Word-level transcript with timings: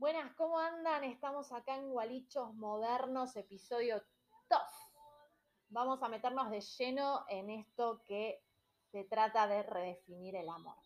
Buenas, 0.00 0.34
¿cómo 0.34 0.58
andan? 0.58 1.04
Estamos 1.04 1.52
acá 1.52 1.76
en 1.76 1.90
Gualichos 1.90 2.54
Modernos, 2.54 3.36
episodio 3.36 4.02
2. 4.48 4.60
Vamos 5.68 6.02
a 6.02 6.08
meternos 6.08 6.50
de 6.50 6.62
lleno 6.62 7.26
en 7.28 7.50
esto 7.50 8.02
que 8.06 8.42
se 8.90 9.04
trata 9.04 9.46
de 9.46 9.62
redefinir 9.62 10.36
el 10.36 10.48
amor. 10.48 10.78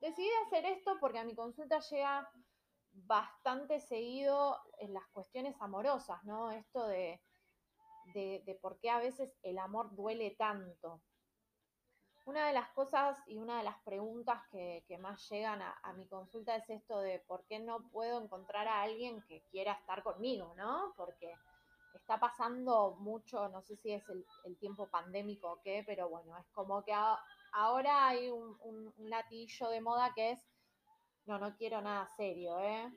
Decidí 0.00 0.30
hacer 0.46 0.64
esto 0.64 0.96
porque 1.00 1.18
a 1.18 1.24
mi 1.24 1.34
consulta 1.34 1.80
llega 1.80 2.32
bastante 2.92 3.78
seguido 3.78 4.58
en 4.78 4.94
las 4.94 5.06
cuestiones 5.08 5.54
amorosas, 5.60 6.24
¿no? 6.24 6.50
Esto 6.50 6.86
de, 6.86 7.20
de, 8.14 8.58
por 8.62 8.80
qué 8.80 8.88
a 8.88 9.00
veces 9.00 9.36
el 9.42 9.58
amor 9.58 9.94
duele 9.94 10.30
tanto. 10.30 11.02
Una 12.24 12.46
de 12.46 12.52
las 12.52 12.68
cosas 12.70 13.18
y 13.26 13.36
una 13.36 13.58
de 13.58 13.64
las 13.64 13.78
preguntas 13.82 14.40
que, 14.50 14.84
más 15.00 15.28
llegan 15.28 15.60
a, 15.60 15.92
mi 15.94 16.06
consulta 16.06 16.54
es 16.54 16.70
esto 16.70 17.00
de 17.00 17.18
por 17.26 17.44
qué 17.46 17.58
no 17.58 17.82
puedo 17.90 18.22
encontrar 18.22 18.68
a 18.68 18.82
alguien 18.82 19.22
que 19.22 19.42
quiera 19.50 19.72
estar 19.72 20.04
conmigo, 20.04 20.54
¿no? 20.56 20.94
Porque 20.96 21.34
está 21.94 22.20
pasando 22.20 22.96
mucho, 23.00 23.48
no 23.48 23.60
sé 23.62 23.76
si 23.76 23.92
es 23.92 24.04
el, 24.08 24.56
tiempo 24.58 24.88
pandémico 24.88 25.52
o 25.52 25.60
qué, 25.62 25.82
pero 25.84 26.08
bueno, 26.08 26.38
es 26.38 26.46
como 26.52 26.84
que 26.84 26.94
ahora 27.52 28.08
hay 28.08 28.30
un, 28.30 28.94
latillo 28.98 29.68
de 29.70 29.80
moda 29.80 30.12
que 30.14 30.30
es, 30.32 30.40
no, 31.26 31.38
no 31.38 31.56
quiero 31.56 31.80
nada 31.80 32.08
serio, 32.16 32.60
¿eh? 32.60 32.92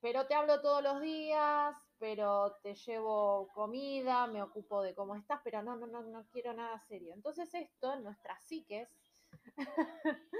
Pero 0.00 0.26
te 0.26 0.34
hablo 0.34 0.60
todos 0.60 0.82
los 0.82 1.00
días, 1.00 1.76
pero 1.98 2.56
te 2.62 2.74
llevo 2.74 3.48
comida, 3.54 4.26
me 4.26 4.42
ocupo 4.42 4.82
de 4.82 4.94
cómo 4.94 5.16
estás, 5.16 5.40
pero 5.42 5.62
no, 5.62 5.76
no, 5.76 5.86
no, 5.86 6.02
no 6.02 6.26
quiero 6.28 6.52
nada 6.52 6.78
serio. 6.80 7.12
Entonces 7.14 7.52
esto, 7.54 7.98
nuestras 8.00 8.42
psiques, 8.44 8.88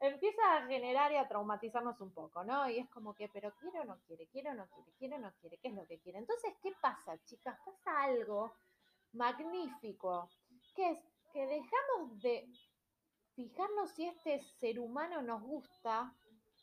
empieza 0.00 0.56
a 0.56 0.66
generar 0.66 1.12
y 1.12 1.16
a 1.16 1.28
traumatizarnos 1.28 2.00
un 2.00 2.12
poco, 2.12 2.44
¿no? 2.44 2.68
Y 2.68 2.78
es 2.78 2.88
como 2.90 3.14
que, 3.14 3.28
pero 3.28 3.54
quiero 3.54 3.82
o 3.82 3.84
no 3.84 3.98
quiere, 4.06 4.26
quiero 4.28 4.50
o 4.50 4.54
no 4.54 4.66
quiere, 4.68 4.92
quiero 4.98 5.16
o 5.16 5.18
no 5.20 5.32
quiere, 5.40 5.58
¿qué 5.58 5.68
es 5.68 5.74
lo 5.74 5.86
que 5.86 5.98
quiere? 6.00 6.18
Entonces, 6.18 6.52
¿qué 6.62 6.72
pasa, 6.80 7.18
chicas? 7.24 7.58
Pasa 7.64 8.02
algo 8.02 8.52
magnífico, 9.12 10.28
que 10.74 10.90
es 10.90 10.98
que 11.32 11.46
dejamos 11.46 12.20
de 12.20 12.48
fijarnos 13.34 13.90
si 13.92 14.06
este 14.06 14.40
ser 14.60 14.78
humano 14.78 15.22
nos 15.22 15.42
gusta 15.42 16.14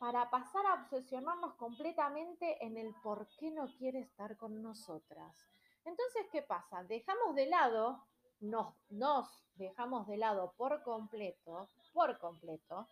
para 0.02 0.32
pasar 0.32 0.66
a 0.66 0.74
obsesionarnos 0.74 1.54
completamente 1.58 2.66
en 2.66 2.76
el 2.76 2.92
por 3.04 3.28
qué 3.38 3.52
no 3.52 3.68
quiere 3.78 4.00
estar 4.00 4.36
con 4.36 4.60
nosotras. 4.60 5.48
Entonces, 5.86 6.26
¿qué 6.32 6.42
pasa? 6.42 6.84
Dejamos 6.86 7.36
de 7.36 7.46
lado, 7.46 8.04
nos, 8.40 8.74
nos 8.90 9.46
dejamos 9.54 10.08
de 10.08 10.18
lado 10.18 10.56
por 10.58 10.82
completo, 10.82 11.70
por 11.94 12.18
completo, 12.18 12.88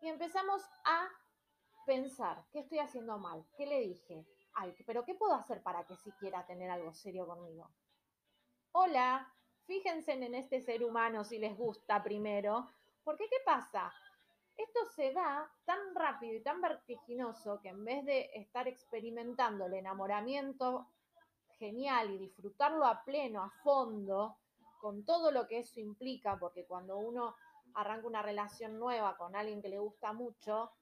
y 0.00 0.08
empezamos 0.08 0.62
a 0.84 1.08
pensar, 1.86 2.44
¿qué 2.50 2.58
estoy 2.58 2.80
haciendo 2.80 3.18
mal? 3.18 3.46
¿Qué 3.56 3.64
le 3.64 3.82
dije? 3.82 4.26
Ay, 4.54 4.74
pero 4.84 5.04
¿qué 5.04 5.14
puedo 5.14 5.34
hacer 5.34 5.62
para 5.62 5.86
que 5.86 5.94
siquiera 5.94 6.44
tener 6.44 6.70
algo 6.70 6.92
serio 6.92 7.24
conmigo? 7.24 7.70
Hola, 8.72 9.32
fíjense 9.64 10.14
en 10.14 10.34
este 10.34 10.60
ser 10.60 10.82
humano 10.82 11.22
si 11.22 11.38
les 11.38 11.56
gusta 11.56 12.02
primero, 12.02 12.68
porque 13.04 13.28
¿qué 13.28 13.38
pasa? 13.44 13.94
Esto 14.56 14.80
se 14.94 15.12
da 15.12 15.50
tan 15.64 15.94
rápido 15.94 16.34
y 16.34 16.40
tan 16.40 16.60
vertiginoso 16.60 17.60
que 17.60 17.68
en 17.68 17.84
vez 17.84 18.04
de 18.06 18.30
estar 18.34 18.66
experimentando 18.66 19.66
el 19.66 19.74
enamoramiento 19.74 20.86
genial 21.58 22.10
y 22.10 22.18
disfrutarlo 22.18 22.84
a 22.86 23.04
pleno, 23.04 23.42
a 23.42 23.50
fondo, 23.62 24.38
con 24.80 25.04
todo 25.04 25.30
lo 25.30 25.46
que 25.46 25.58
eso 25.58 25.80
implica, 25.80 26.38
porque 26.38 26.64
cuando 26.64 26.98
uno 26.98 27.34
arranca 27.74 28.06
una 28.06 28.22
relación 28.22 28.78
nueva 28.78 29.16
con 29.16 29.36
alguien 29.36 29.60
que 29.60 29.68
le 29.68 29.78
gusta 29.78 30.12
mucho, 30.12 30.72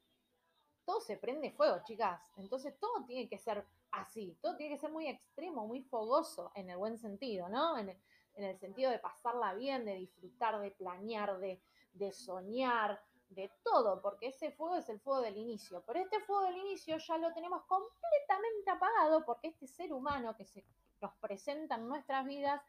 todo 0.85 1.01
se 1.01 1.17
prende 1.17 1.51
fuego, 1.51 1.81
chicas. 1.85 2.21
Entonces 2.37 2.79
todo 2.79 3.05
tiene 3.07 3.29
que 3.29 3.39
ser 3.39 3.67
así, 3.91 4.37
todo 4.41 4.57
tiene 4.57 4.75
que 4.75 4.81
ser 4.81 4.91
muy 4.91 5.09
extremo, 5.09 5.67
muy 5.67 5.83
fogoso, 5.83 6.53
en 6.55 6.71
el 6.71 6.77
buen 6.77 6.99
sentido, 6.99 7.49
¿no? 7.49 7.79
En 7.79 7.97
el, 8.37 8.59
sentido 8.59 8.91
de 8.91 8.99
pasarla 8.99 9.55
bien, 9.55 9.85
de 9.85 9.95
disfrutar, 9.95 10.61
de 10.61 10.73
planear, 10.73 11.39
de, 11.39 11.61
de 11.93 12.13
soñar, 12.13 13.01
de 13.35 13.51
todo, 13.63 14.01
porque 14.01 14.29
ese 14.29 14.53
fuego 14.53 14.77
es 14.77 14.89
el 14.89 15.01
fuego 15.01 15.21
del 15.21 15.37
inicio. 15.37 15.83
Pero 15.87 16.01
este 16.01 16.21
fuego 16.21 16.45
del 16.45 16.57
inicio 16.59 16.97
ya 16.99 17.19
lo 17.19 17.33
tenemos 17.33 17.65
completamente 17.65 18.71
apagado 18.71 19.25
porque 19.25 19.49
este 19.49 19.67
ser 19.67 19.93
humano 19.93 20.37
que 20.37 20.45
se 20.45 20.65
nos 21.01 21.15
presenta 21.17 21.77
en 21.77 21.89
nuestras 21.89 22.25
vidas 22.25 22.63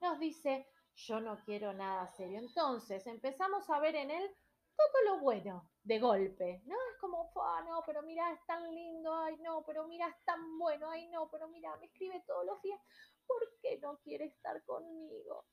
nos 0.00 0.18
dice, 0.18 0.68
yo 0.94 1.20
no 1.20 1.38
quiero 1.44 1.72
nada 1.72 2.06
serio. 2.06 2.38
Entonces 2.38 3.06
empezamos 3.06 3.68
a 3.70 3.78
ver 3.80 3.96
en 3.96 4.10
él 4.10 4.36
todo 4.76 5.02
lo 5.14 5.20
bueno 5.20 5.70
de 5.82 5.98
golpe, 5.98 6.62
¿no? 6.66 6.76
Es 6.92 6.98
como, 7.00 7.30
ah, 7.36 7.64
no, 7.66 7.82
pero 7.86 8.02
mira, 8.02 8.32
es 8.32 8.44
tan 8.46 8.62
lindo, 8.74 9.14
ay, 9.14 9.36
no, 9.38 9.62
pero 9.66 9.86
mira, 9.86 10.08
es 10.08 10.24
tan 10.24 10.58
bueno, 10.58 10.90
ay, 10.90 11.08
no, 11.08 11.28
pero 11.30 11.48
mira, 11.48 11.74
me 11.76 11.86
escribe 11.86 12.22
todos 12.26 12.44
los 12.44 12.60
días, 12.62 12.80
¿por 13.26 13.40
qué 13.60 13.78
no 13.78 13.98
quiere 13.98 14.26
estar 14.26 14.62
conmigo? 14.64 15.46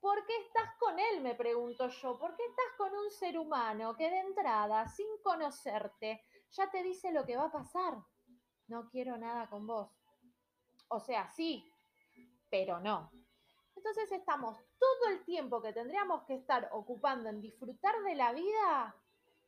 ¿Por 0.00 0.24
qué 0.26 0.36
estás 0.46 0.74
con 0.78 0.98
él? 0.98 1.20
Me 1.20 1.34
pregunto 1.34 1.88
yo. 1.88 2.18
¿Por 2.18 2.34
qué 2.34 2.42
estás 2.44 2.76
con 2.78 2.92
un 2.94 3.10
ser 3.10 3.38
humano 3.38 3.94
que 3.96 4.10
de 4.10 4.20
entrada, 4.20 4.88
sin 4.88 5.06
conocerte, 5.22 6.24
ya 6.50 6.70
te 6.70 6.82
dice 6.82 7.12
lo 7.12 7.26
que 7.26 7.36
va 7.36 7.44
a 7.44 7.52
pasar? 7.52 7.98
No 8.66 8.88
quiero 8.88 9.18
nada 9.18 9.48
con 9.48 9.66
vos. 9.66 9.90
O 10.88 11.00
sea, 11.00 11.28
sí, 11.28 11.70
pero 12.48 12.80
no. 12.80 13.10
Entonces 13.76 14.10
estamos 14.12 14.58
todo 14.78 15.12
el 15.12 15.24
tiempo 15.24 15.62
que 15.62 15.72
tendríamos 15.72 16.24
que 16.24 16.34
estar 16.34 16.68
ocupando 16.72 17.28
en 17.28 17.40
disfrutar 17.40 17.94
de 18.02 18.14
la 18.14 18.32
vida, 18.32 18.96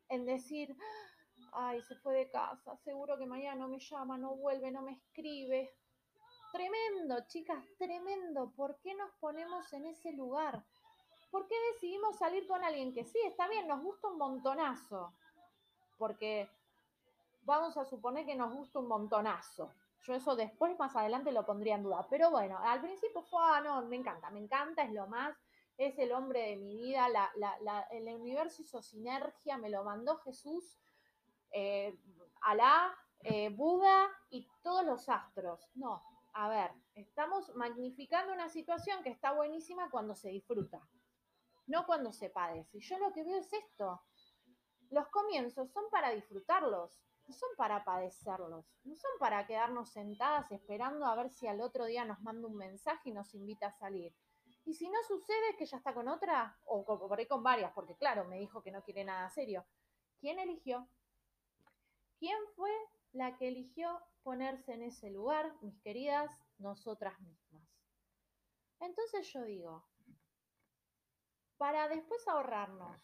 en 0.09 0.25
decir, 0.25 0.77
ay, 1.53 1.83
se 1.83 1.97
fue 1.97 2.15
de 2.15 2.31
casa, 2.31 2.77
seguro 2.79 3.19
que 3.19 3.27
mañana 3.27 3.57
no 3.57 3.69
me 3.69 3.79
llama, 3.79 4.19
no 4.19 4.37
vuelve, 4.37 4.71
no 4.71 4.83
me 4.83 4.93
escribe, 4.93 5.75
Tremendo, 6.53 7.27
chicas, 7.29 7.65
tremendo. 7.79 8.53
¿Por 8.55 8.79
qué 8.81 8.95
nos 8.95 9.11
ponemos 9.13 9.73
en 9.73 9.87
ese 9.87 10.13
lugar? 10.13 10.63
¿Por 11.31 11.49
qué 11.49 11.55
decidimos 11.73 12.19
salir 12.19 12.47
con 12.47 12.63
alguien 12.63 12.93
que 12.93 13.07
sí, 13.07 13.19
está 13.25 13.49
bien, 13.49 13.67
nos 13.67 13.83
gusta 13.83 14.09
un 14.09 14.19
montonazo? 14.19 15.15
Porque 15.97 16.51
vamos 17.45 17.79
a 17.79 17.87
suponer 17.87 18.27
que 18.27 18.35
nos 18.35 18.53
gusta 18.53 18.81
un 18.81 18.89
montonazo. 18.89 19.73
Yo 20.03 20.15
eso 20.15 20.37
después, 20.37 20.79
más 20.79 20.95
adelante, 20.95 21.33
lo 21.33 21.47
pondría 21.47 21.77
en 21.77 21.85
duda. 21.85 22.07
Pero 22.11 22.31
bueno, 22.31 22.59
al 22.59 22.83
principio 22.83 23.23
fue, 23.23 23.41
ah, 23.43 23.63
no, 23.63 23.81
me 23.87 23.97
encanta, 23.97 24.29
me 24.29 24.41
encanta, 24.41 24.83
es 24.83 24.93
lo 24.93 25.07
más, 25.07 25.35
es 25.79 25.99
el 25.99 26.13
hombre 26.13 26.51
de 26.51 26.57
mi 26.57 26.77
vida, 26.77 27.09
el 27.91 28.15
universo 28.15 28.61
hizo 28.61 28.83
sinergia, 28.83 29.57
me 29.57 29.71
lo 29.71 29.85
mandó 29.85 30.19
Jesús, 30.19 30.79
eh, 31.51 31.99
Alá, 32.43 32.95
eh, 33.21 33.49
Buda 33.49 34.11
y 34.29 34.47
todos 34.63 34.85
los 34.85 35.09
astros. 35.09 35.71
No, 35.75 36.12
a 36.35 36.49
ver, 36.49 36.71
estamos 36.95 37.55
magnificando 37.55 38.33
una 38.33 38.49
situación 38.49 39.03
que 39.03 39.11
está 39.11 39.33
buenísima 39.33 39.91
cuando 39.91 40.15
se 40.15 40.31
disfruta, 40.31 40.81
no 41.67 41.87
cuando 41.87 42.13
se 42.13 42.31
padece. 42.31 42.79
Y 42.79 42.81
yo 42.81 42.99
lo 42.99 43.13
que 43.13 43.25
veo 43.25 43.39
es 43.39 43.53
esto. 43.53 44.03
Los 44.91 45.09
comienzos 45.09 45.71
son 45.71 45.85
para 45.91 46.11
disfrutarlos, 46.11 46.99
no 47.27 47.35
son 47.35 47.51
para 47.57 47.85
padecerlos, 47.85 48.67
no 48.85 48.95
son 48.95 49.11
para 49.19 49.47
quedarnos 49.47 49.91
sentadas 49.91 50.51
esperando 50.53 51.07
a 51.07 51.15
ver 51.15 51.31
si 51.31 51.47
al 51.47 51.61
otro 51.61 51.87
día 51.87 52.05
nos 52.05 52.21
manda 52.21 52.49
un 52.49 52.57
mensaje 52.57 53.11
y 53.11 53.13
nos 53.13 53.35
invita 53.35 53.69
a 53.69 53.73
salir. 53.73 54.15
Y 54.65 54.75
si 54.75 54.89
no 54.89 55.03
sucede 55.07 55.57
que 55.59 55.67
ya 55.67 55.77
está 55.77 55.93
con 55.93 56.09
otra, 56.09 56.59
o 56.65 56.85
por 56.85 57.19
ahí 57.19 57.27
con 57.27 57.43
varias, 57.43 57.73
porque 57.73 57.97
claro, 57.97 58.25
me 58.27 58.39
dijo 58.39 58.63
que 58.63 58.71
no 58.71 58.83
quiere 58.83 59.05
nada 59.05 59.29
serio. 59.31 59.67
¿Quién 60.21 60.39
eligió? 60.39 60.89
¿Quién 62.19 62.39
fue 62.55 62.71
la 63.13 63.37
que 63.37 63.49
eligió 63.49 64.01
ponerse 64.23 64.73
en 64.75 64.83
ese 64.83 65.11
lugar, 65.11 65.55
mis 65.61 65.79
queridas, 65.81 66.31
nosotras 66.59 67.21
mismas. 67.21 67.69
Entonces 68.81 69.33
yo 69.33 69.45
digo, 69.45 69.85
para 71.57 71.89
después 71.89 72.27
ahorrarnos 72.27 73.01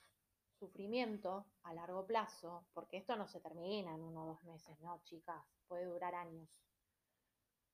sufrimiento 0.59 1.47
a 1.63 1.73
largo 1.73 2.07
plazo, 2.07 2.67
porque 2.73 2.97
esto 2.97 3.15
no 3.17 3.29
se 3.29 3.41
termina 3.41 3.95
en 3.95 4.03
uno 4.03 4.25
o 4.25 4.29
dos 4.29 4.43
meses, 4.45 4.79
no, 4.81 5.01
chicas, 5.05 5.45
puede 5.69 5.85
durar 5.85 6.15
años. 6.15 6.49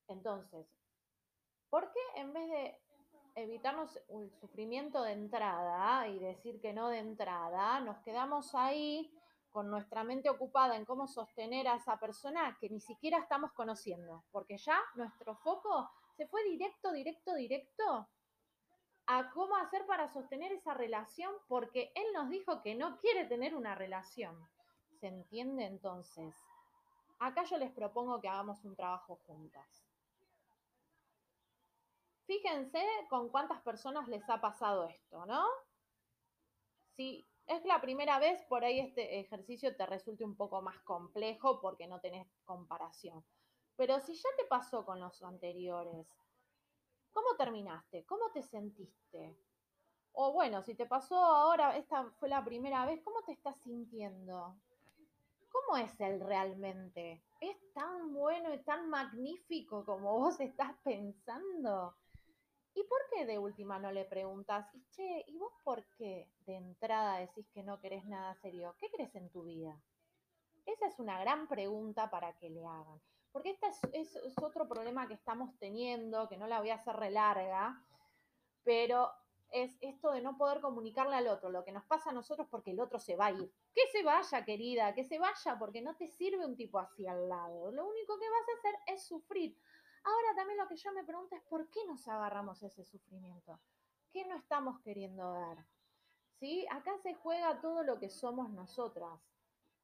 Entonces, 0.09 0.67
¿por 1.71 1.91
qué 1.93 2.01
en 2.17 2.33
vez 2.35 2.51
de 2.51 2.85
evitarnos 3.35 3.99
el 4.09 4.31
sufrimiento 4.33 5.03
de 5.03 5.13
entrada 5.13 6.07
y 6.09 6.19
decir 6.19 6.61
que 6.61 6.73
no 6.73 6.89
de 6.89 6.99
entrada, 6.99 7.81
nos 7.81 7.99
quedamos 7.99 8.55
ahí 8.55 9.13
con 9.55 9.71
nuestra 9.71 10.03
mente 10.03 10.29
ocupada 10.29 10.75
en 10.75 10.85
cómo 10.85 11.06
sostener 11.06 11.69
a 11.69 11.77
esa 11.77 11.97
persona 11.97 12.59
que 12.61 12.69
ni 12.69 12.81
siquiera 12.81 13.19
estamos 13.19 13.53
conociendo, 13.53 14.25
porque 14.33 14.59
ya 14.59 14.77
nuestro 14.97 15.37
foco 15.37 15.93
se 16.17 16.27
fue 16.27 16.43
directo, 16.43 16.91
directo, 16.91 17.33
directo 17.37 18.09
a 19.06 19.31
cómo 19.31 19.55
hacer 19.59 19.87
para 19.87 20.09
sostener 20.09 20.51
esa 20.51 20.75
relación, 20.75 21.33
porque 21.47 21.93
él 21.95 22.05
nos 22.15 22.31
dijo 22.31 22.62
que 22.62 22.75
no 22.75 22.99
quiere 22.99 23.27
tener 23.27 23.55
una 23.55 23.77
relación. 23.77 24.37
¿Se 24.99 25.06
entiende 25.06 25.67
entonces? 25.67 26.35
Acá 27.21 27.45
yo 27.45 27.56
les 27.56 27.71
propongo 27.71 28.21
que 28.21 28.29
hagamos 28.29 28.65
un 28.65 28.75
trabajo 28.75 29.21
juntas. 29.25 29.87
Fíjense 32.27 32.85
con 33.09 33.29
cuántas 33.29 33.62
personas 33.62 34.09
les 34.09 34.29
ha 34.29 34.41
pasado 34.41 34.89
esto, 34.89 35.25
¿no? 35.27 35.47
Si 36.97 37.25
Es 37.46 37.64
la 37.67 37.81
primera 37.81 38.19
vez, 38.19 38.43
por 38.44 38.64
ahí 38.64 38.81
este 38.81 39.20
ejercicio 39.20 39.76
te 39.76 39.85
resulte 39.85 40.25
un 40.25 40.35
poco 40.35 40.62
más 40.62 40.81
complejo 40.81 41.61
porque 41.61 41.87
no 41.87 42.00
tenés 42.00 42.26
comparación. 42.44 43.23
Pero 43.76 44.00
si 44.00 44.14
ya 44.14 44.29
te 44.38 44.44
pasó 44.46 44.85
con 44.85 44.99
los 44.99 45.23
anteriores, 45.23 46.06
¿cómo 47.12 47.37
terminaste? 47.37 48.06
¿Cómo 48.06 48.31
te 48.32 48.43
sentiste? 48.43 49.37
O 50.12 50.32
bueno, 50.32 50.62
si 50.62 50.75
te 50.75 50.87
pasó 50.87 51.17
ahora, 51.17 51.76
esta 51.76 52.11
fue 52.19 52.29
la 52.29 52.44
primera 52.44 52.87
vez, 52.87 53.02
¿cómo 53.02 53.23
te 53.23 53.32
estás 53.32 53.61
sintiendo? 53.61 54.56
¿Cómo 55.50 55.76
es 55.76 56.00
él 56.00 56.20
realmente? 56.20 57.25
¿Es 57.41 57.56
tan 57.75 58.14
bueno 58.14 58.55
y 58.55 58.62
tan 58.62 58.88
magnífico 58.88 59.85
como 59.85 60.19
vos 60.19 60.41
estás 60.41 60.76
pensando? 60.82 61.94
¿Y 62.75 62.82
por 62.85 62.99
qué 63.11 63.25
de 63.25 63.38
última 63.38 63.79
no 63.79 63.93
le 63.93 64.05
preguntas, 64.05 64.67
y 64.75 64.85
che, 64.91 65.25
¿y 65.29 65.38
vos 65.38 65.53
por 65.62 65.85
qué 65.97 66.29
de 66.41 66.56
entrada 66.56 67.19
decís 67.19 67.49
que 67.50 67.62
no 67.62 67.81
querés 67.81 68.05
nada 68.05 68.35
serio? 68.35 68.75
¿Qué 68.79 68.91
crees 68.91 69.15
en 69.15 69.31
tu 69.31 69.44
vida? 69.44 69.81
Esa 70.67 70.87
es 70.87 70.99
una 70.99 71.19
gran 71.21 71.47
pregunta 71.47 72.11
para 72.11 72.37
que 72.37 72.50
le 72.50 72.67
hagan. 72.67 73.00
Porque 73.31 73.50
este 73.50 73.69
es, 73.93 74.17
es, 74.17 74.38
otro 74.43 74.69
problema 74.69 75.06
que 75.06 75.15
estamos 75.15 75.56
teniendo, 75.59 76.29
que 76.29 76.37
no 76.37 76.47
la 76.47 76.61
voy 76.61 76.71
a 76.71 76.76
hacer 76.76 76.97
relarga, 76.97 77.81
pero 78.65 79.11
es 79.50 79.77
esto 79.81 80.11
de 80.11 80.20
no 80.20 80.37
poder 80.37 80.61
comunicarle 80.61 81.15
al 81.15 81.29
otro 81.29 81.50
lo 81.50 81.65
que 81.65 81.70
nos 81.70 81.85
pasa 81.85 82.11
a 82.11 82.12
nosotros 82.12 82.49
porque 82.50 82.73
el 82.73 82.81
otro 82.81 82.99
se 82.99 83.15
va 83.15 83.27
a 83.27 83.32
ir. 83.32 83.53
Que 83.73 83.87
se 83.93 84.03
vaya, 84.03 84.44
querida, 84.44 84.94
que 84.94 85.05
se 85.05 85.19
vaya, 85.19 85.56
porque 85.59 85.81
no 85.81 85.94
te 85.97 86.09
sirve 86.09 86.44
un 86.44 86.56
tipo 86.56 86.79
así 86.79 87.06
al 87.06 87.29
lado. 87.29 87.70
Lo 87.70 87.87
único 87.87 88.19
que 88.19 88.29
vas 88.29 88.49
a 88.49 88.59
hacer 88.59 88.94
es 88.94 89.05
sufrir. 89.05 89.56
Ahora 90.05 90.35
también 90.37 90.59
lo 90.59 90.69
que 90.69 90.77
yo 90.77 90.93
me 90.93 91.03
pregunto 91.03 91.35
es 91.35 91.43
por 91.43 91.69
qué 91.71 91.81
nos 91.87 92.06
agarramos 92.09 92.62
ese 92.62 92.85
sufrimiento. 92.85 93.59
¿Qué 94.12 94.27
no 94.27 94.37
estamos 94.37 94.81
queriendo 94.81 95.33
dar? 95.33 95.67
¿Sí? 96.39 96.67
Acá 96.71 96.99
se 96.99 97.15
juega 97.15 97.61
todo 97.61 97.83
lo 97.83 97.99
que 97.99 98.11
somos 98.11 98.51
nosotras. 98.51 99.19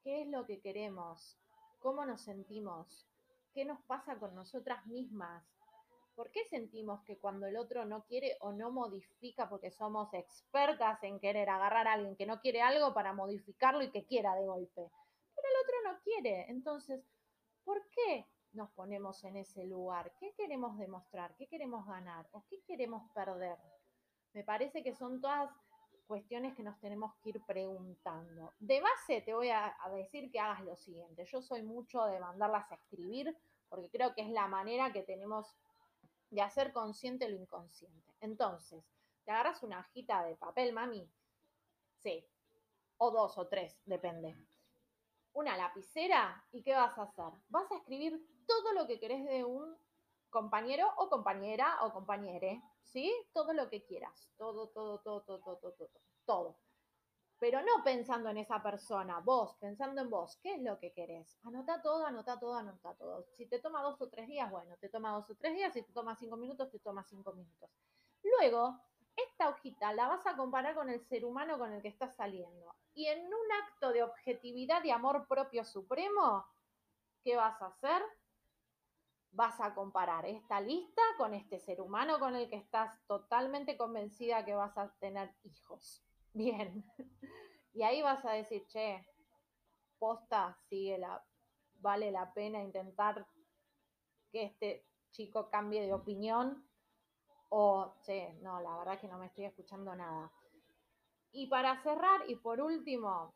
¿Qué 0.03 0.23
es 0.23 0.29
lo 0.29 0.45
que 0.45 0.61
queremos? 0.61 1.39
¿Cómo 1.79 2.05
nos 2.05 2.21
sentimos? 2.21 3.09
¿Qué 3.55 3.65
nos 3.65 3.81
pasa 3.83 4.19
con 4.19 4.35
nosotras 4.35 4.87
mismas? 4.87 5.43
¿Por 6.15 6.31
qué 6.31 6.45
sentimos 6.45 7.03
que 7.05 7.19
cuando 7.19 7.47
el 7.47 7.57
otro 7.57 7.87
no 7.87 8.05
quiere 8.05 8.37
o 8.41 8.53
no 8.53 8.71
modifica, 8.71 9.49
porque 9.49 9.71
somos 9.71 10.13
expertas 10.13 11.03
en 11.03 11.19
querer 11.19 11.49
agarrar 11.49 11.89
a 11.89 11.95
alguien 11.95 12.15
que 12.15 12.27
no 12.27 12.41
quiere 12.41 12.61
algo 12.61 12.93
para 12.93 13.15
modificarlo 13.15 13.83
y 13.83 13.91
que 13.91 14.05
quiera 14.05 14.35
de 14.35 14.47
golpe? 14.47 14.91
Pero 15.35 15.49
el 15.49 15.65
otro 15.65 15.93
no 15.93 16.01
quiere. 16.03 16.51
Entonces, 16.51 17.03
¿por 17.65 17.89
qué 17.89 18.27
nos 18.53 18.71
ponemos 18.71 19.23
en 19.25 19.37
ese 19.37 19.65
lugar? 19.65 20.13
¿Qué 20.19 20.33
queremos 20.35 20.77
demostrar? 20.79 21.35
¿Qué 21.37 21.47
queremos 21.47 21.87
ganar? 21.87 22.29
¿O 22.33 22.45
qué 22.49 22.61
queremos 22.67 23.11
perder? 23.13 23.57
Me 24.33 24.45
parece 24.45 24.83
que 24.83 24.95
son 24.95 25.21
todas 25.21 25.51
cuestiones 26.07 26.57
que 26.57 26.65
nos 26.65 26.79
tenemos 26.81 27.15
que 27.23 27.31
ir 27.31 27.41
preguntando. 27.47 28.55
De 28.59 28.81
base 28.81 29.23
te 29.23 29.33
voy 29.33 29.51
a, 29.51 29.77
decir 29.95 30.31
que 30.31 30.41
hagas 30.41 30.63
lo 30.65 30.75
siguiente. 30.75 31.25
Yo 31.25 31.41
soy 31.41 31.63
mucho 31.63 32.05
de 32.07 32.19
mandarlas 32.19 32.71
a 32.73 32.75
escribir 32.75 33.37
porque 33.69 33.89
creo 33.91 34.13
que 34.15 34.23
es 34.23 34.31
la 34.31 34.49
manera 34.49 34.93
que 34.93 35.03
tenemos 35.03 35.55
de 36.31 36.43
hacer 36.43 36.73
consciente 36.73 37.29
lo 37.29 37.37
inconsciente. 37.37 38.13
Entonces, 38.21 38.85
te 39.25 39.31
agarras 39.31 39.63
una 39.63 39.81
hojita 39.81 40.25
de 40.25 40.35
papel, 40.37 40.73
mami. 40.73 41.09
Sí. 41.99 42.27
O 42.99 43.13
dos 43.13 43.39
o 43.39 43.47
tres, 43.47 43.81
depende. 43.85 44.37
Una 45.33 45.57
lapicera 45.57 46.45
y 46.53 46.63
¿qué 46.63 46.75
vas 46.75 46.99
a 46.99 47.03
hacer? 47.03 47.33
Vas 47.49 47.71
a 47.71 47.77
escribir 47.77 48.45
todo 48.47 48.73
lo 48.73 48.87
que 48.87 48.99
querés 48.99 49.25
de 49.25 49.45
un 49.45 49.77
compañero 50.29 50.93
o 50.97 51.09
compañera 51.09 51.79
o 51.85 51.93
compañere, 51.93 52.63
¿sí? 52.83 53.13
Todo 53.33 53.53
lo 53.53 53.69
que 53.69 53.85
quieras. 53.85 54.31
Todo, 54.37 54.69
todo, 54.69 54.99
todo, 55.01 55.23
todo, 55.23 55.39
todo, 55.39 55.73
todo, 55.73 55.91
todo 56.25 56.57
pero 57.41 57.63
no 57.63 57.83
pensando 57.83 58.29
en 58.29 58.37
esa 58.37 58.63
persona, 58.63 59.19
vos, 59.21 59.57
pensando 59.59 60.03
en 60.03 60.11
vos, 60.11 60.39
¿qué 60.43 60.57
es 60.57 60.63
lo 60.63 60.79
que 60.79 60.93
querés? 60.93 61.39
Anota 61.43 61.81
todo, 61.81 62.05
anota 62.05 62.39
todo, 62.39 62.55
anota 62.55 62.95
todo. 62.95 63.25
Si 63.33 63.47
te 63.47 63.59
toma 63.59 63.83
dos 63.83 63.99
o 64.03 64.11
tres 64.11 64.29
días, 64.29 64.51
bueno, 64.51 64.77
te 64.77 64.91
toma 64.91 65.13
dos 65.13 65.31
o 65.31 65.35
tres 65.35 65.55
días, 65.55 65.73
si 65.73 65.83
te 65.83 65.91
toma 65.91 66.15
cinco 66.15 66.37
minutos, 66.37 66.71
te 66.71 66.79
toma 66.81 67.03
cinco 67.03 67.33
minutos. 67.33 67.71
Luego, 68.23 68.79
esta 69.29 69.49
hojita 69.49 69.93
la 69.93 70.09
vas 70.09 70.27
a 70.27 70.37
comparar 70.37 70.75
con 70.75 70.89
el 70.89 71.01
ser 71.07 71.25
humano 71.25 71.59
con 71.59 71.73
el 71.73 71.83
que 71.83 71.89
estás 71.89 72.15
saliendo. 72.17 72.75
Y 72.95 73.07
en 73.07 73.27
un 73.27 73.53
acto 73.65 73.93
de 73.93 74.03
objetividad 74.03 74.83
y 74.85 74.91
amor 74.91 75.27
propio 75.27 75.65
supremo, 75.65 76.47
¿qué 77.23 77.37
vas 77.37 77.61
a 77.63 77.67
hacer? 77.67 78.03
Vas 79.33 79.61
a 79.61 79.75
comparar 79.75 80.27
esta 80.27 80.61
lista 80.61 81.03
con 81.17 81.35
este 81.35 81.59
ser 81.61 81.81
humano 81.81 82.19
con 82.19 82.35
el 82.35 82.49
que 82.49 82.57
estás 82.57 82.99
totalmente 83.07 83.77
convencida 83.77 84.45
que 84.45 84.55
vas 84.55 84.77
a 84.77 84.93
tener 84.99 85.35
hijos. 85.45 86.03
Bien. 86.33 86.85
Y 87.73 87.83
ahí 87.83 88.03
vas 88.03 88.25
a 88.25 88.33
decir, 88.33 88.67
che, 88.67 89.07
posta, 89.99 90.57
sigue 90.69 90.99
vale 91.77 92.11
la 92.11 92.33
pena 92.33 92.63
intentar 92.63 93.27
que 94.31 94.45
este 94.45 94.87
chico 95.11 95.49
cambie 95.51 95.83
de 95.83 95.93
opinión. 95.93 96.67
O, 97.51 97.95
che, 98.03 98.33
no, 98.43 98.61
la 98.61 98.77
verdad 98.79 98.99
que 98.99 99.09
no 99.09 99.19
me 99.19 99.27
estoy 99.27 99.45
escuchando 99.45 99.95
nada. 99.95 100.31
Y 101.33 101.47
para 101.47 101.81
cerrar, 101.83 102.29
y 102.29 102.37
por 102.37 102.61
último, 102.61 103.35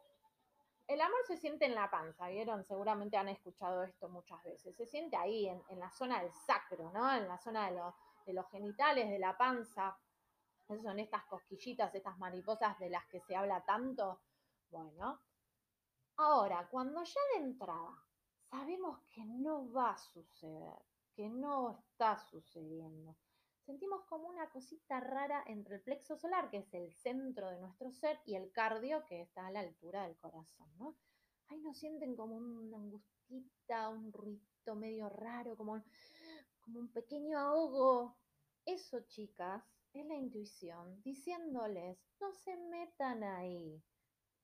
el 0.86 1.00
amor 1.00 1.20
se 1.26 1.36
siente 1.36 1.64
en 1.66 1.74
la 1.74 1.90
panza, 1.90 2.28
¿vieron? 2.28 2.64
Seguramente 2.64 3.16
han 3.16 3.28
escuchado 3.28 3.82
esto 3.82 4.08
muchas 4.08 4.42
veces. 4.44 4.76
Se 4.76 4.86
siente 4.86 5.16
ahí, 5.16 5.46
en, 5.46 5.78
la 5.78 5.90
zona 5.90 6.22
del 6.22 6.32
sacro, 6.32 6.90
¿no? 6.92 7.12
En 7.14 7.28
la 7.28 7.38
zona 7.38 7.70
de, 7.70 7.80
de 8.26 8.32
los 8.32 8.48
genitales, 8.50 9.08
de 9.08 9.18
la 9.18 9.36
panza 9.36 9.96
son 10.66 10.98
estas 10.98 11.24
cosquillitas, 11.26 11.94
estas 11.94 12.18
mariposas 12.18 12.78
de 12.78 12.90
las 12.90 13.06
que 13.06 13.20
se 13.20 13.36
habla 13.36 13.64
tanto. 13.64 14.20
Bueno, 14.70 15.20
ahora, 16.16 16.68
cuando 16.70 17.02
ya 17.04 17.20
de 17.34 17.44
entrada 17.44 18.02
sabemos 18.50 19.00
que 19.14 19.24
no 19.24 19.70
va 19.70 19.90
a 19.90 19.98
suceder, 19.98 20.82
que 21.14 21.28
no 21.28 21.70
está 21.70 22.18
sucediendo, 22.18 23.16
sentimos 23.64 24.04
como 24.04 24.28
una 24.28 24.50
cosita 24.50 25.00
rara 25.00 25.42
entre 25.46 25.76
el 25.76 25.82
plexo 25.82 26.16
solar, 26.16 26.50
que 26.50 26.58
es 26.58 26.74
el 26.74 26.92
centro 26.94 27.50
de 27.50 27.58
nuestro 27.60 27.90
ser, 27.90 28.20
y 28.24 28.34
el 28.34 28.52
cardio, 28.52 29.04
que 29.06 29.22
está 29.22 29.46
a 29.46 29.50
la 29.50 29.60
altura 29.60 30.04
del 30.04 30.16
corazón, 30.16 30.68
¿no? 30.78 30.96
Ahí 31.48 31.58
nos 31.60 31.78
sienten 31.78 32.16
como 32.16 32.36
una 32.36 32.78
angustita, 32.78 33.88
un 33.88 34.12
ruido 34.12 34.74
medio 34.74 35.08
raro, 35.08 35.56
como, 35.56 35.82
como 36.60 36.80
un 36.80 36.92
pequeño 36.92 37.38
ahogo. 37.38 38.16
Eso, 38.64 39.00
chicas, 39.08 39.62
es 39.92 40.06
la 40.06 40.14
intuición 40.14 41.02
diciéndoles, 41.02 41.98
no 42.20 42.32
se 42.32 42.56
metan 42.56 43.22
ahí. 43.22 43.82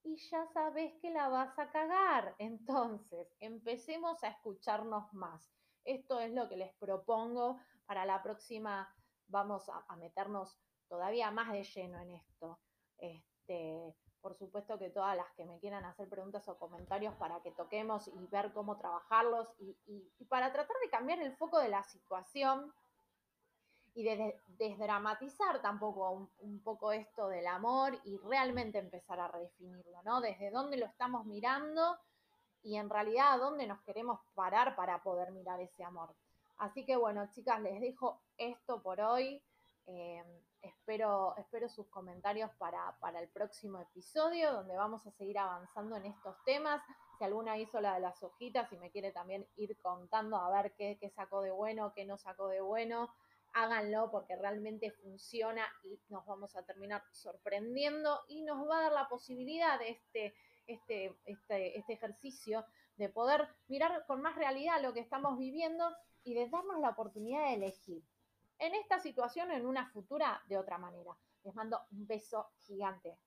Y 0.02 0.16
ya 0.16 0.46
sabes 0.46 0.94
que 1.00 1.10
la 1.10 1.28
vas 1.28 1.58
a 1.58 1.70
cagar. 1.70 2.34
Entonces, 2.38 3.28
empecemos 3.40 4.22
a 4.24 4.28
escucharnos 4.28 5.12
más. 5.12 5.52
Esto 5.84 6.20
es 6.20 6.32
lo 6.32 6.48
que 6.48 6.56
les 6.56 6.72
propongo 6.74 7.58
para 7.86 8.04
la 8.06 8.22
próxima. 8.22 8.88
Vamos 9.30 9.68
a, 9.68 9.96
meternos 9.96 10.58
todavía 10.88 11.30
más 11.30 11.52
de 11.52 11.62
lleno 11.62 12.00
en 12.00 12.10
esto. 12.10 12.58
Este, 12.98 13.94
por 14.20 14.36
supuesto 14.36 14.78
que 14.78 14.90
todas 14.90 15.16
las 15.16 15.30
que 15.32 15.46
me 15.46 15.58
quieran 15.60 15.84
hacer 15.84 16.08
preguntas 16.08 16.46
o 16.48 16.58
comentarios 16.58 17.14
para 17.14 17.40
que 17.42 17.52
toquemos 17.52 18.08
y 18.08 18.26
ver 18.26 18.52
cómo 18.52 18.76
trabajarlos 18.76 19.48
y, 19.58 20.24
para 20.28 20.52
tratar 20.52 20.76
de 20.82 20.90
cambiar 20.90 21.20
el 21.20 21.36
foco 21.36 21.58
de 21.58 21.68
la 21.68 21.82
situación 21.84 22.72
y 23.94 24.04
de 24.04 24.40
desdramatizar 24.46 25.60
tampoco 25.62 26.28
un, 26.38 26.60
poco 26.62 26.92
esto 26.92 27.28
del 27.28 27.46
amor 27.46 27.98
y 28.04 28.16
realmente 28.18 28.78
empezar 28.78 29.18
a 29.20 29.28
redefinirlo, 29.28 30.02
¿no? 30.04 30.20
Desde 30.20 30.50
dónde 30.50 30.76
lo 30.76 30.86
estamos 30.86 31.24
mirando 31.26 31.98
y 32.62 32.76
en 32.76 32.90
realidad 32.90 33.32
a 33.32 33.38
dónde 33.38 33.66
nos 33.66 33.80
queremos 33.82 34.20
parar 34.34 34.76
para 34.76 35.02
poder 35.02 35.32
mirar 35.32 35.60
ese 35.60 35.82
amor. 35.82 36.14
Así 36.60 36.84
que 36.84 36.94
bueno, 36.94 37.26
chicas, 37.32 37.58
les 37.62 37.80
dejo 37.80 38.20
esto 38.36 38.82
por 38.82 39.00
hoy. 39.00 39.42
Eh, 39.86 40.22
espero, 40.60 41.34
espero 41.38 41.70
sus 41.70 41.88
comentarios 41.88 42.50
para, 42.58 42.94
el 43.18 43.28
próximo 43.30 43.80
episodio, 43.80 44.52
donde 44.52 44.76
vamos 44.76 45.06
a 45.06 45.10
seguir 45.12 45.38
avanzando 45.38 45.96
en 45.96 46.04
estos 46.04 46.36
temas. 46.44 46.82
Si 47.16 47.24
alguna 47.24 47.56
hizo 47.56 47.80
la 47.80 47.94
de 47.94 48.00
las 48.00 48.22
hojitas 48.22 48.70
y 48.72 48.76
me 48.76 48.90
quiere 48.90 49.10
también 49.10 49.48
ir 49.56 49.74
contando 49.80 50.36
a 50.36 50.50
ver 50.50 50.74
qué, 50.76 50.98
qué 51.00 51.08
sacó 51.08 51.40
de 51.40 51.50
bueno, 51.50 51.94
qué 51.94 52.04
no 52.04 52.18
sacó 52.18 52.48
de 52.48 52.60
bueno 52.60 53.10
háganlo 53.52 54.12
porque 54.12 54.36
realmente 54.36 54.92
funciona 54.92 55.66
y 55.82 55.98
nos 56.08 56.24
vamos 56.24 56.54
a 56.54 56.62
terminar 56.62 57.02
sorprendiendo 57.10 58.20
y 58.28 58.42
nos 58.42 58.68
va 58.68 58.78
a 58.78 58.82
dar 58.82 58.92
la 58.92 59.08
posibilidad 59.08 59.76
de 59.80 59.90
este, 59.90 60.34
este, 60.68 61.16
este, 61.24 61.76
este 61.76 61.92
ejercicio 61.94 62.64
de 62.96 63.08
poder 63.08 63.48
mirar 63.66 64.04
con 64.06 64.22
más 64.22 64.36
realidad 64.36 64.80
lo 64.80 64.92
que 64.92 65.00
estamos 65.00 65.36
viviendo 65.36 65.90
y 66.24 66.34
de 66.34 66.48
darnos 66.48 66.80
la 66.80 66.90
oportunidad 66.90 67.46
de 67.46 67.54
elegir 67.54 68.04
en 68.58 68.74
esta 68.74 68.98
situación 68.98 69.50
o 69.50 69.54
en 69.54 69.66
una 69.66 69.86
futura 69.90 70.42
de 70.46 70.58
otra 70.58 70.78
manera. 70.78 71.16
Les 71.42 71.54
mando 71.54 71.80
un 71.92 72.06
beso 72.06 72.50
gigante. 72.58 73.18